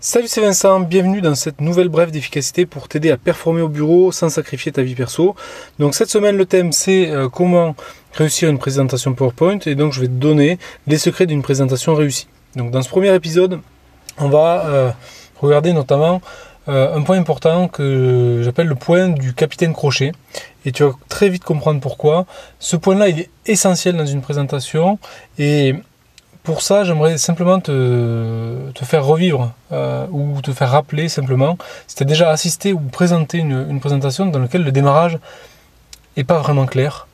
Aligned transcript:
Salut 0.00 0.28
c'est 0.28 0.40
Vincent, 0.40 0.78
bienvenue 0.78 1.20
dans 1.20 1.34
cette 1.34 1.60
nouvelle 1.60 1.88
brève 1.88 2.12
d'efficacité 2.12 2.66
pour 2.66 2.86
t'aider 2.86 3.10
à 3.10 3.16
performer 3.16 3.62
au 3.62 3.68
bureau 3.68 4.12
sans 4.12 4.28
sacrifier 4.28 4.70
ta 4.70 4.82
vie 4.82 4.94
perso. 4.94 5.34
Donc 5.80 5.96
cette 5.96 6.08
semaine 6.08 6.36
le 6.36 6.46
thème 6.46 6.70
c'est 6.70 7.10
euh, 7.10 7.28
comment 7.28 7.74
réussir 8.12 8.48
une 8.48 8.58
présentation 8.58 9.12
PowerPoint 9.14 9.58
et 9.66 9.74
donc 9.74 9.92
je 9.92 10.02
vais 10.02 10.06
te 10.06 10.12
donner 10.12 10.60
les 10.86 10.98
secrets 10.98 11.26
d'une 11.26 11.42
présentation 11.42 11.96
réussie. 11.96 12.28
Donc 12.54 12.70
dans 12.70 12.80
ce 12.80 12.88
premier 12.88 13.12
épisode 13.12 13.58
on 14.18 14.28
va 14.28 14.66
euh, 14.66 14.90
regarder 15.40 15.72
notamment 15.72 16.22
euh, 16.68 16.94
un 16.94 17.02
point 17.02 17.18
important 17.18 17.66
que 17.66 18.42
j'appelle 18.44 18.68
le 18.68 18.76
point 18.76 19.08
du 19.08 19.34
capitaine 19.34 19.72
crochet 19.72 20.12
et 20.64 20.70
tu 20.70 20.84
vas 20.84 20.92
très 21.08 21.28
vite 21.28 21.42
comprendre 21.42 21.80
pourquoi. 21.80 22.24
Ce 22.60 22.76
point 22.76 22.94
là 22.94 23.08
il 23.08 23.18
est 23.18 23.30
essentiel 23.46 23.96
dans 23.96 24.06
une 24.06 24.22
présentation 24.22 25.00
et 25.40 25.74
pour 26.48 26.62
ça, 26.62 26.82
j'aimerais 26.82 27.18
simplement 27.18 27.60
te, 27.60 28.72
faire 28.82 29.04
revivre 29.04 29.52
euh, 29.70 30.06
ou 30.10 30.40
te 30.40 30.50
faire 30.50 30.70
rappeler 30.70 31.10
simplement. 31.10 31.58
Si 31.86 31.94
tu 31.94 32.04
as 32.04 32.06
déjà 32.06 32.30
assisté 32.30 32.72
ou 32.72 32.78
présenté 32.78 33.36
une, 33.36 33.80
présentation 33.80 34.24
dans 34.24 34.38
laquelle 34.38 34.64
le 34.64 34.72
démarrage 34.72 35.18
n'est 36.16 36.24
pas 36.24 36.38
vraiment 36.38 36.64
clair, 36.64 37.06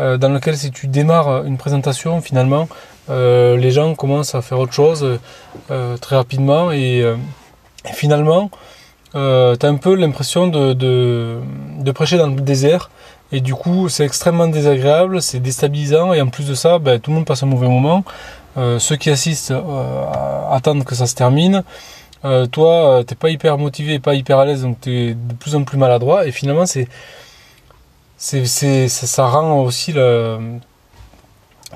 euh, 0.00 0.18
dans 0.18 0.30
lequel 0.30 0.56
si 0.56 0.72
tu 0.72 0.88
démarres 0.88 1.44
une 1.44 1.56
présentation, 1.56 2.20
finalement, 2.20 2.68
euh, 3.10 3.56
les 3.56 3.70
gens 3.70 3.94
commencent 3.94 4.34
à 4.34 4.42
faire 4.42 4.58
autre 4.58 4.72
chose 4.72 5.20
très 5.68 6.16
rapidement 6.16 6.72
et, 6.72 7.04
finalement, 7.94 8.50
tu 9.12 9.18
as 9.18 9.68
un 9.68 9.76
peu 9.76 9.94
l'impression 9.94 10.48
de, 10.48 10.72
de, 10.72 11.92
prêcher 11.92 12.18
dans 12.18 12.28
le 12.28 12.40
désert. 12.40 12.90
Et 13.32 13.40
du 13.40 13.54
coup, 13.54 13.88
c'est 13.88 14.04
extrêmement 14.04 14.48
désagréable, 14.48 15.22
c'est 15.22 15.38
déstabilisant, 15.38 16.12
et 16.12 16.20
en 16.20 16.26
plus 16.26 16.48
de 16.48 16.54
ça, 16.54 16.80
ben, 16.80 16.98
tout 16.98 17.10
le 17.10 17.16
monde 17.16 17.26
passe 17.26 17.44
un 17.44 17.46
mauvais 17.46 17.68
moment. 17.68 18.04
Euh, 18.56 18.78
ceux 18.80 18.96
qui 18.96 19.10
assistent 19.10 19.52
euh, 19.52 20.50
attendent 20.50 20.84
que 20.84 20.94
ça 20.94 21.06
se 21.06 21.14
termine. 21.14 21.62
Euh, 22.24 22.46
toi, 22.46 23.02
t'es 23.06 23.14
pas 23.14 23.30
hyper 23.30 23.56
motivé, 23.58 23.98
pas 23.98 24.14
hyper 24.14 24.38
à 24.38 24.44
l'aise, 24.44 24.62
donc 24.62 24.80
tu 24.80 24.90
es 24.90 25.14
de 25.14 25.34
plus 25.34 25.54
en 25.54 25.62
plus 25.64 25.78
maladroit. 25.78 26.26
Et 26.26 26.32
finalement, 26.32 26.66
c'est, 26.66 26.88
c'est, 28.16 28.88
ça 28.88 29.26
rend 29.26 29.60
aussi 29.60 29.94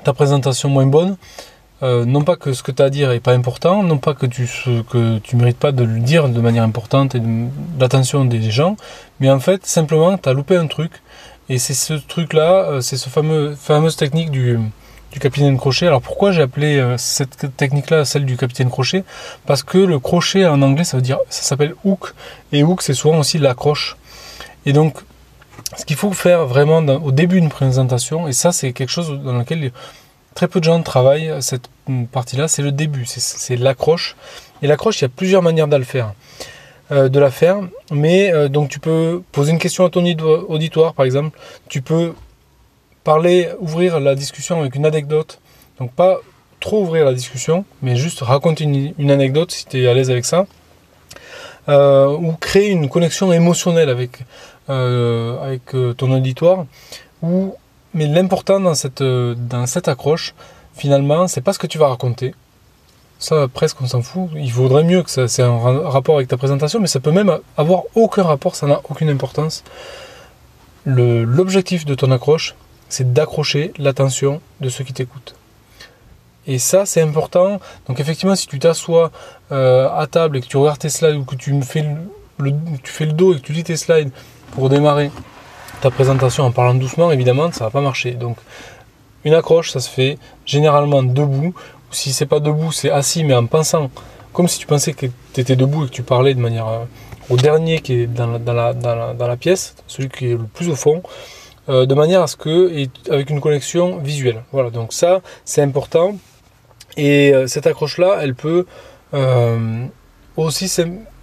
ta 0.03 0.13
présentation 0.13 0.69
moins 0.69 0.85
bonne. 0.85 1.15
Non 1.81 2.23
pas 2.23 2.35
que 2.35 2.53
ce 2.53 2.63
que 2.63 2.71
tu 2.71 2.81
as 2.81 2.85
à 2.85 2.89
dire 2.89 3.11
est 3.11 3.19
pas 3.19 3.33
important, 3.33 3.83
non 3.83 3.97
pas 3.97 4.13
que 4.13 4.25
tu 4.25 4.47
que 4.89 5.19
tu 5.19 5.35
mérites 5.35 5.59
pas 5.59 5.71
de 5.71 5.83
le 5.83 5.99
dire 5.99 6.29
de 6.29 6.41
manière 6.41 6.63
importante 6.63 7.15
et 7.15 7.19
de, 7.19 7.47
l'attention 7.79 8.25
des 8.25 8.49
gens, 8.49 8.75
mais 9.19 9.29
en 9.29 9.39
fait 9.39 9.65
simplement 9.65 10.17
tu 10.17 10.29
as 10.29 10.33
loupé 10.33 10.55
un 10.55 10.67
truc 10.67 10.91
et 11.49 11.59
c'est 11.59 11.73
ce 11.73 11.93
truc 11.93 12.33
là, 12.33 12.79
c'est 12.81 12.97
ce 12.97 13.09
fameux 13.09 13.55
fameuse 13.55 13.95
technique 13.97 14.31
du 14.31 14.57
du 15.15 15.19
capitaine 15.21 15.57
crochet. 15.57 15.87
Alors 15.87 16.01
pourquoi 16.01 16.33
j'ai 16.33 16.41
appelé 16.41 16.77
euh, 16.77 16.97
cette 16.97 17.55
technique-là 17.55 18.03
celle 18.03 18.25
du 18.25 18.35
capitaine 18.35 18.69
crochet? 18.69 19.05
Parce 19.45 19.63
que 19.63 19.77
le 19.77 19.97
crochet 19.97 20.45
en 20.45 20.61
anglais 20.61 20.83
ça 20.83 20.97
veut 20.97 21.03
dire 21.03 21.19
ça 21.29 21.43
s'appelle 21.43 21.73
hook 21.85 22.13
et 22.51 22.63
hook 22.63 22.81
c'est 22.81 22.93
souvent 22.93 23.19
aussi 23.19 23.39
l'accroche. 23.39 23.95
Et 24.65 24.73
donc 24.73 24.97
ce 25.77 25.85
qu'il 25.85 25.95
faut 25.95 26.11
faire 26.11 26.45
vraiment 26.45 26.79
au 26.79 27.11
début 27.11 27.39
d'une 27.39 27.49
présentation 27.49 28.27
et 28.27 28.33
ça 28.33 28.51
c'est 28.51 28.73
quelque 28.73 28.89
chose 28.89 29.09
dans 29.23 29.37
lequel 29.37 29.71
très 30.35 30.47
peu 30.47 30.59
de 30.59 30.65
gens 30.65 30.81
travaillent 30.83 31.33
cette 31.41 31.69
partie-là, 32.11 32.47
c'est 32.47 32.61
le 32.61 32.71
début, 32.71 33.05
c'est 33.05 33.55
l'accroche. 33.55 34.15
Et 34.61 34.67
l'accroche, 34.67 34.99
il 34.99 35.03
y 35.03 35.05
a 35.05 35.09
plusieurs 35.09 35.41
manières 35.41 35.67
de 35.67 35.77
le 35.77 35.83
faire. 35.83 36.13
Euh, 36.91 37.09
de 37.09 37.19
la 37.19 37.31
faire, 37.31 37.61
mais 37.89 38.31
euh, 38.31 38.47
donc 38.47 38.69
tu 38.69 38.79
peux 38.79 39.23
poser 39.31 39.51
une 39.51 39.57
question 39.57 39.85
à 39.85 39.89
ton 39.89 40.05
auditoire 40.05 40.93
par 40.93 41.03
exemple, 41.03 41.35
tu 41.67 41.81
peux 41.81 42.13
parler, 43.03 43.49
ouvrir 43.59 43.99
la 43.99 44.13
discussion 44.13 44.59
avec 44.59 44.75
une 44.75 44.85
anecdote. 44.85 45.39
Donc 45.79 45.91
pas 45.93 46.19
trop 46.59 46.81
ouvrir 46.81 47.05
la 47.05 47.13
discussion, 47.13 47.65
mais 47.81 47.95
juste 47.95 48.21
raconter 48.21 48.63
une, 48.65 49.11
anecdote 49.11 49.51
si 49.51 49.65
tu 49.65 49.83
es 49.83 49.87
à 49.87 49.93
l'aise 49.93 50.09
avec 50.09 50.25
ça. 50.25 50.45
Euh, 51.67 52.07
ou 52.07 52.33
créer 52.33 52.69
une 52.69 52.89
connexion 52.89 53.31
émotionnelle 53.31 53.89
avec, 53.89 54.19
euh, 54.69 55.39
avec 55.41 55.73
euh, 55.73 55.93
ton 55.93 56.11
auditoire. 56.11 56.65
Ou, 57.23 57.55
mais 57.95 58.07
l'important 58.07 58.59
dans 58.59 58.75
cette, 58.75 59.87
accroche, 59.87 60.35
finalement, 60.75 61.27
c'est 61.27 61.41
pas 61.41 61.53
ce 61.53 61.59
que 61.59 61.65
tu 61.65 61.77
vas 61.77 61.87
raconter. 61.87 62.35
Ça, 63.19 63.47
presque, 63.47 63.81
on 63.81 63.87
s'en 63.87 64.01
fout. 64.01 64.29
Il 64.35 64.51
vaudrait 64.51 64.83
mieux 64.83 65.01
que 65.01 65.09
ça 65.09 65.29
c'est 65.29 65.41
un 65.41 65.57
rapport 65.57 66.17
avec 66.17 66.27
ta 66.27 66.35
présentation, 66.35 66.81
mais 66.81 66.87
ça 66.87 66.99
peut 66.99 67.11
même 67.11 67.39
avoir 67.57 67.83
aucun 67.95 68.23
rapport, 68.23 68.55
ça 68.55 68.67
n'a 68.67 68.81
aucune 68.89 69.09
importance. 69.09 69.63
L'objectif 70.85 71.85
de 71.85 71.95
ton 71.95 72.11
accroche, 72.11 72.55
c'est 72.89 73.13
d'accrocher 73.13 73.71
l'attention 73.77 74.41
de 74.59 74.67
ceux 74.69 74.83
qui 74.83 74.93
t'écoutent. 74.93 75.35
Et 76.47 76.59
ça, 76.59 76.85
c'est 76.85 77.01
important. 77.01 77.59
Donc 77.87 78.01
effectivement, 78.01 78.35
si 78.35 78.45
tu 78.45 78.59
t'assois 78.59 79.09
euh, 79.53 79.89
à 79.89 80.05
table 80.05 80.37
et 80.37 80.41
que 80.41 80.47
tu 80.47 80.57
regardes 80.57 80.79
tes 80.79 80.89
slides 80.89 81.15
ou 81.15 81.23
que 81.23 81.35
tu, 81.35 81.53
me 81.53 81.63
fais 81.63 81.85
le, 82.37 82.53
tu 82.83 82.91
fais 82.91 83.05
le 83.05 83.13
dos 83.13 83.33
et 83.33 83.37
que 83.37 83.41
tu 83.41 83.53
lis 83.53 83.63
tes 83.63 83.77
slides 83.77 84.11
pour 84.51 84.69
démarrer 84.69 85.09
ta 85.81 85.91
présentation 85.91 86.43
en 86.43 86.51
parlant 86.51 86.75
doucement, 86.75 87.11
évidemment, 87.11 87.51
ça 87.51 87.65
va 87.65 87.69
pas 87.69 87.81
marcher. 87.81 88.11
Donc 88.11 88.37
une 89.25 89.33
accroche, 89.33 89.71
ça 89.71 89.79
se 89.79 89.89
fait 89.89 90.17
généralement 90.45 91.03
debout. 91.03 91.53
Ou 91.55 91.93
si 91.93 92.13
c'est 92.13 92.27
pas 92.27 92.39
debout, 92.39 92.71
c'est 92.71 92.91
assis, 92.91 93.23
mais 93.23 93.33
en 93.33 93.47
pensant, 93.47 93.89
comme 94.31 94.47
si 94.47 94.59
tu 94.59 94.67
pensais 94.67 94.93
que 94.93 95.07
tu 95.33 95.41
étais 95.41 95.55
debout 95.55 95.85
et 95.85 95.87
que 95.87 95.93
tu 95.93 96.03
parlais 96.03 96.33
de 96.33 96.39
manière 96.39 96.67
euh, 96.67 96.83
au 97.29 97.37
dernier 97.37 97.79
qui 97.79 97.93
est 97.93 98.07
dans 98.07 98.27
la, 98.27 98.73
dans 98.73 99.27
la 99.27 99.37
pièce, 99.37 99.75
celui 99.87 100.09
qui 100.09 100.27
est 100.27 100.37
le 100.37 100.45
plus 100.53 100.69
au 100.69 100.75
fond. 100.75 101.01
Euh, 101.67 101.87
de 101.87 101.95
manière 101.95 102.21
à 102.21 102.27
ce 102.27 102.35
que, 102.35 102.71
et 102.71 102.89
avec 103.09 103.31
une 103.31 103.41
connexion 103.41 103.97
visuelle. 103.97 104.43
Voilà, 104.51 104.69
donc 104.69 104.93
ça, 104.93 105.21
c'est 105.45 105.63
important. 105.63 106.15
Et 106.95 107.33
euh, 107.33 107.47
cette 107.47 107.65
accroche-là, 107.65 108.19
elle 108.21 108.35
peut 108.35 108.65
aussi 110.37 110.69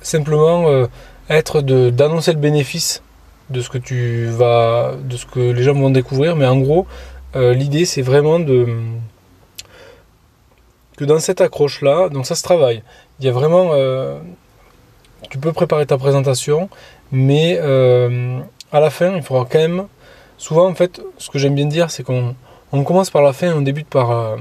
simplement 0.00 0.86
être 1.28 1.60
d'annoncer 1.60 2.32
le 2.32 2.38
bénéfice 2.38 3.02
de 3.52 3.60
ce 3.60 3.68
que 3.68 3.78
tu 3.78 4.26
vas, 4.26 4.94
de 5.02 5.16
ce 5.16 5.26
que 5.26 5.40
les 5.40 5.62
gens 5.62 5.74
vont 5.74 5.90
découvrir. 5.90 6.36
Mais 6.36 6.46
en 6.46 6.58
gros, 6.58 6.86
l'idée, 7.34 7.84
c'est 7.84 8.02
vraiment 8.02 8.38
de 8.40 8.66
que 10.96 11.04
dans 11.04 11.18
cette 11.18 11.40
accroche-là, 11.40 12.08
donc 12.10 12.26
ça 12.26 12.34
se 12.34 12.42
travaille. 12.42 12.82
Il 13.18 13.26
y 13.26 13.28
a 13.28 13.32
vraiment, 13.32 13.72
tu 15.30 15.38
peux 15.38 15.52
préparer 15.52 15.86
ta 15.86 15.96
présentation, 15.96 16.68
mais 17.10 17.58
à 17.58 18.80
la 18.80 18.90
fin, 18.90 19.16
il 19.16 19.22
faudra 19.22 19.46
quand 19.50 19.58
même 19.58 19.86
souvent, 20.42 20.68
en 20.68 20.74
fait, 20.74 21.00
ce 21.18 21.30
que 21.30 21.38
j'aime 21.38 21.54
bien 21.54 21.66
dire, 21.66 21.90
c'est 21.90 22.02
qu'on 22.02 22.34
commence 22.84 23.10
par 23.10 23.22
la 23.22 23.32
fin, 23.32 23.54
on 23.54 23.62
débute 23.62 23.88
par. 23.88 24.10
Euh, 24.10 24.36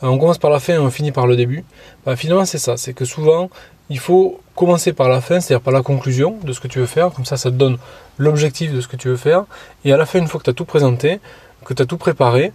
commence 0.00 0.38
par 0.38 0.50
la 0.50 0.60
fin 0.60 0.74
et 0.74 0.78
on 0.78 0.90
finit 0.90 1.12
par 1.12 1.26
le 1.26 1.36
début. 1.36 1.64
Bah, 2.06 2.16
finalement, 2.16 2.44
c'est 2.44 2.58
ça. 2.58 2.76
C'est 2.76 2.94
que 2.94 3.04
souvent, 3.04 3.50
il 3.90 3.98
faut 3.98 4.40
commencer 4.54 4.92
par 4.92 5.08
la 5.08 5.20
fin, 5.20 5.40
c'est-à-dire 5.40 5.62
par 5.62 5.72
la 5.72 5.82
conclusion 5.82 6.38
de 6.44 6.52
ce 6.52 6.60
que 6.60 6.68
tu 6.68 6.78
veux 6.78 6.86
faire. 6.86 7.10
Comme 7.10 7.24
ça, 7.24 7.36
ça 7.36 7.50
te 7.50 7.56
donne 7.56 7.76
l'objectif 8.18 8.72
de 8.72 8.80
ce 8.80 8.88
que 8.88 8.96
tu 8.96 9.08
veux 9.08 9.16
faire. 9.16 9.44
Et 9.84 9.92
à 9.92 9.96
la 9.96 10.06
fin, 10.06 10.20
une 10.20 10.28
fois 10.28 10.38
que 10.38 10.44
tu 10.44 10.50
as 10.50 10.54
tout 10.54 10.64
présenté, 10.64 11.20
que 11.64 11.74
tu 11.74 11.82
as 11.82 11.86
tout 11.86 11.96
préparé, 11.98 12.52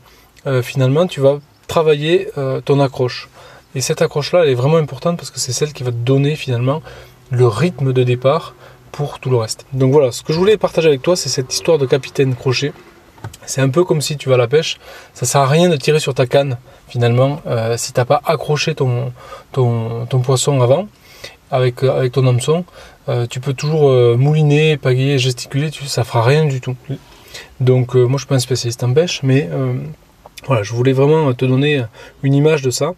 euh, 0.48 0.62
finalement, 0.62 1.08
tu 1.08 1.20
vas 1.20 1.40
travailler 1.68 2.30
euh, 2.38 2.62
ton 2.62 2.80
accroche. 2.80 3.30
Et 3.76 3.82
cette 3.82 4.02
accroche-là, 4.02 4.44
elle 4.44 4.50
est 4.50 4.56
vraiment 4.56 4.78
importante 4.78 5.18
parce 5.18 5.30
que 5.30 5.40
c'est 5.40 5.52
celle 5.52 5.74
qui 5.74 5.84
va 5.84 5.92
te 5.92 5.98
donner 5.98 6.36
finalement 6.36 6.82
le 7.32 7.48
rythme 7.48 7.92
de 7.92 8.04
départ 8.04 8.56
pour 8.94 9.20
tout 9.20 9.30
le 9.30 9.36
reste. 9.36 9.66
Donc 9.74 9.92
voilà, 9.92 10.14
ce 10.14 10.24
que 10.24 10.32
je 10.32 10.38
voulais 10.38 10.58
partager 10.58 10.88
avec 10.88 11.02
toi, 11.02 11.18
c'est 11.18 11.28
cette 11.28 11.54
histoire 11.54 11.78
de 11.78 11.86
capitaine 11.86 12.34
crochet. 12.36 12.72
C'est 13.46 13.60
un 13.60 13.70
peu 13.70 13.84
comme 13.84 14.02
si 14.02 14.16
tu 14.16 14.30
vas 14.30 14.36
à 14.36 14.38
la 14.38 14.48
pêche. 14.48 14.78
Ça 15.14 15.26
sert 15.26 15.42
à 15.42 15.48
rien 15.48 15.68
de 15.68 15.76
tirer 15.76 16.00
sur 16.00 16.14
ta 16.14 16.28
canne 16.28 16.58
finalement 16.88 17.42
euh, 17.48 17.76
si 17.78 17.92
t'as 17.92 18.06
pas 18.06 18.22
accroché 18.26 18.76
ton, 18.76 19.12
poisson 20.24 20.62
avant 20.62 20.88
avec, 21.56 21.84
euh, 21.84 21.98
avec 21.98 22.14
ton 22.14 22.26
hameçon. 22.28 22.66
Euh, 23.08 23.28
tu 23.28 23.40
peux 23.40 23.54
toujours 23.54 24.18
mouliner, 24.18 24.78
pagayer, 24.78 25.18
gesticuler, 25.18 25.70
tu, 25.70 25.86
ça 25.86 26.04
fera 26.04 26.24
rien 26.24 26.46
du 26.46 26.62
tout. 26.62 26.76
Donc 27.60 27.96
moi 27.96 28.14
je 28.14 28.20
suis 28.20 28.28
pas 28.28 28.36
un 28.36 28.40
spécialiste 28.40 28.84
en 28.84 28.94
pêche, 28.94 29.22
mais 29.24 29.50
voilà, 30.48 30.64
je 30.64 30.74
voulais 30.74 30.94
vraiment 30.94 31.34
te 31.34 31.46
donner 31.46 31.84
une 32.24 32.34
image 32.34 32.62
de 32.62 32.70
ça. 32.70 32.94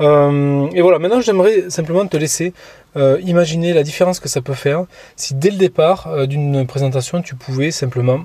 Euh, 0.00 0.68
et 0.72 0.82
voilà, 0.82 0.98
maintenant 0.98 1.20
j'aimerais 1.20 1.70
simplement 1.70 2.06
te 2.06 2.16
laisser 2.16 2.52
euh, 2.96 3.18
imaginer 3.24 3.72
la 3.72 3.82
différence 3.82 4.20
que 4.20 4.28
ça 4.28 4.42
peut 4.42 4.54
faire 4.54 4.84
si 5.16 5.34
dès 5.34 5.50
le 5.50 5.56
départ 5.56 6.08
euh, 6.08 6.26
d'une 6.26 6.66
présentation 6.66 7.22
tu 7.22 7.34
pouvais 7.34 7.70
simplement 7.70 8.20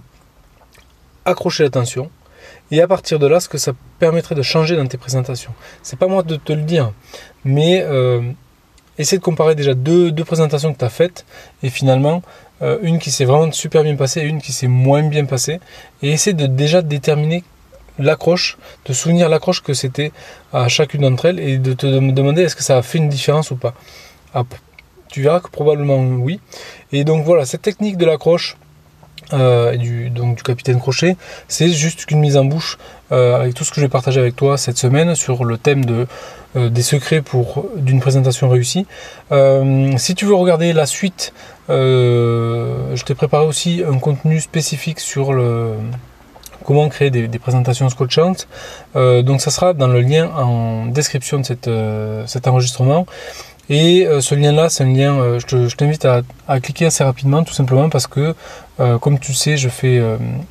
accrocher 1.24 1.64
l'attention 1.64 2.10
et 2.72 2.82
à 2.82 2.88
partir 2.88 3.20
de 3.20 3.28
là 3.28 3.40
ce 3.40 3.48
que 3.48 3.58
ça 3.58 3.72
permettrait 4.00 4.36
de 4.36 4.42
changer 4.42 4.76
dans 4.76 4.88
tes 4.88 4.98
présentations. 4.98 5.54
C'est 5.82 5.98
pas 5.98 6.08
moi 6.08 6.24
de 6.24 6.36
te 6.36 6.52
le 6.52 6.64
dire, 6.64 6.92
mais 7.46 7.86
essaie 9.02 9.18
de 9.18 9.24
comparer 9.24 9.56
déjà 9.56 9.74
deux, 9.74 10.14
présentations 10.24 10.74
que 10.74 10.80
tu 10.80 10.86
as 10.86 10.90
faites 10.90 11.26
et 11.64 11.70
finalement 11.70 12.22
une 12.84 13.00
qui 13.00 13.10
s'est 13.10 13.26
vraiment 13.26 13.52
super 13.52 13.82
bien 13.82 13.96
passée 13.96 14.22
et 14.22 14.26
une 14.26 14.40
qui 14.40 14.52
s'est 14.52 14.68
moins 14.68 15.02
bien 15.02 15.26
passée 15.26 15.60
et 16.04 16.12
essaie 16.12 16.34
de 16.34 16.46
déjà 16.46 16.84
déterminer 16.84 17.44
l'accroche, 17.98 18.58
de 18.86 18.94
souvenir 18.94 19.30
l'accroche 19.30 19.62
que 19.62 19.74
c'était 19.74 20.12
à 20.54 20.68
chacune 20.68 21.02
d'entre 21.02 21.26
elles 21.26 21.40
et 21.40 21.58
de 21.58 21.74
te 21.74 21.88
demander 21.88 22.44
est-ce 22.44 22.56
que 22.56 22.64
ça 22.64 22.78
a 22.78 22.82
fait 22.82 22.98
une 22.98 23.10
différence 23.10 23.52
ou 23.52 23.56
pas. 23.56 23.74
Ah, 24.34 24.44
tu 25.10 25.22
verras 25.22 25.40
que 25.40 25.50
probablement 25.50 25.98
oui. 25.98 26.40
Et 26.92 27.04
donc 27.04 27.26
voilà, 27.26 27.46
cette 27.46 27.62
technique 27.62 27.98
de 27.98 28.06
l'accroche, 28.06 28.58
et 29.34 29.78
du, 29.78 30.10
donc 30.10 30.38
du 30.38 30.44
capitaine 30.44 30.80
Crochet, 30.80 31.16
c'est 31.48 31.70
juste 31.70 32.06
qu'une 32.06 32.20
mise 32.20 32.38
en 32.38 32.46
bouche 32.46 32.78
avec 33.10 33.54
tout 33.54 33.64
ce 33.66 33.72
que 33.72 33.78
je 33.78 33.82
vais 33.82 33.90
partager 33.90 34.20
avec 34.20 34.36
toi 34.36 34.58
cette 34.58 34.78
semaine 34.78 35.16
sur 35.16 35.44
le 35.44 35.58
thème 35.58 35.84
de, 35.84 36.08
des 36.56 36.82
secrets 36.82 37.22
pour 37.22 37.66
d'une 37.76 38.00
présentation 38.00 38.48
réussie. 38.50 38.86
si 39.98 40.16
tu 40.16 40.26
veux 40.26 40.36
regarder 40.36 40.74
la 40.74 40.86
suite, 40.86 41.34
je 41.70 43.04
t'ai 43.04 43.16
préparé 43.16 43.46
aussi 43.46 43.84
un 43.88 44.00
contenu 44.00 44.40
spécifique 44.40 45.00
sur 45.00 45.34
le 45.34 45.74
comment 46.72 46.88
créer 46.88 47.10
des, 47.12 47.40
présentations 47.40 47.90
scotchantes. 47.90 48.48
Euh, 48.96 49.24
donc 49.24 49.42
ça 49.42 49.52
sera 49.52 49.74
dans 49.74 49.88
le 49.88 50.00
lien 50.00 50.30
en 50.38 50.86
description 50.86 51.40
de 51.40 51.46
euh, 51.68 52.26
cet 52.28 52.48
enregistrement. 52.48 53.06
Et 53.70 54.08
euh, 54.08 54.22
ce 54.22 54.36
lien-là, 54.36 54.70
c'est 54.70 54.86
un 54.86 54.94
lien, 54.94 55.38
je 55.38 55.76
t'invite 55.76 56.06
à, 56.06 56.22
cliquer 56.62 56.86
assez 56.86 57.04
rapidement, 57.04 57.44
tout 57.44 57.54
simplement 57.54 57.90
parce 57.90 58.08
que, 58.08 58.34
comme 59.02 59.20
tu 59.20 59.34
sais, 59.34 59.58
je 59.58 59.70
fais 59.70 59.98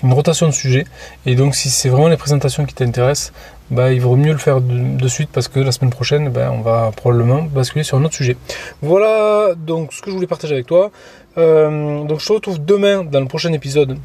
une 0.02 0.12
rotation 0.12 0.46
de 0.46 0.52
sujets. 0.52 0.84
Et 1.26 1.34
donc, 1.34 1.55
si 1.55 1.69
c'est 1.70 1.88
vraiment 1.88 2.08
les 2.08 2.17
présentations 2.19 2.64
qui 2.67 2.75
t'intéressent, 2.75 3.32
bah, 3.70 3.93
il 3.93 4.00
vaut 4.00 4.17
mieux 4.17 4.32
le 4.32 4.38
faire 4.38 4.61
de, 4.61 5.08
suite 5.08 5.31
parce 5.32 5.49
que 5.49 5.58
la 5.61 5.72
semaine 5.72 5.90
prochaine, 5.90 6.28
bah, 6.28 6.50
on 6.52 6.61
va 6.61 6.93
probablement 6.94 7.43
basculer 7.43 7.82
sur 7.82 7.96
un 7.96 8.05
autre 8.05 8.14
sujet. 8.14 8.37
Voilà 8.82 9.55
donc 9.56 9.93
ce 9.94 10.02
que 10.02 10.11
je 10.11 10.14
voulais 10.17 10.28
partager 10.28 10.55
avec 10.55 10.67
toi. 10.67 10.90
donc, 11.37 12.20
je 12.20 12.26
te 12.26 12.32
retrouve 12.32 12.64
demain 12.64 13.05
dans 13.05 13.20
le 13.20 13.26
prochain 13.26 13.52
épisode 13.52 13.99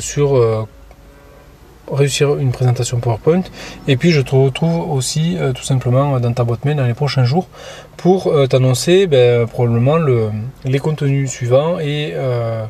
sur 0.00 0.66
réussir 1.90 2.36
une 2.36 2.52
présentation 2.52 3.00
PowerPoint. 3.00 3.42
Et 3.88 3.96
puis 3.96 4.10
je 4.10 4.20
te 4.20 4.34
retrouve 4.34 4.90
aussi 4.90 5.36
euh, 5.38 5.52
tout 5.52 5.62
simplement 5.62 6.18
dans 6.20 6.32
ta 6.32 6.44
boîte 6.44 6.64
mail 6.64 6.76
dans 6.76 6.86
les 6.86 6.94
prochains 6.94 7.24
jours 7.24 7.48
pour 7.96 8.28
euh, 8.28 8.46
t'annoncer 8.46 9.06
ben, 9.06 9.46
probablement 9.46 9.96
le, 9.96 10.30
les 10.64 10.78
contenus 10.78 11.30
suivants 11.30 11.78
et 11.78 12.12
euh, 12.14 12.64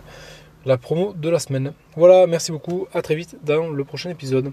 la 0.65 0.77
promo 0.77 1.15
de 1.17 1.29
la 1.29 1.39
semaine. 1.39 1.73
Voilà, 1.97 2.27
merci 2.27 2.53
beaucoup, 2.53 2.87
à 2.93 3.03
très 3.03 3.15
vite 3.15 3.37
dans 3.45 3.69
le 3.69 3.85
prochain 3.85 4.11
épisode. 4.11 4.53